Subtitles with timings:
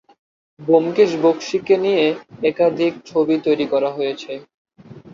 [0.59, 2.05] ব্যোমকেশ বক্সীকে নিয়ে
[2.43, 3.65] একাধিক ছবি তৈরি
[3.97, 4.31] হয়েছে।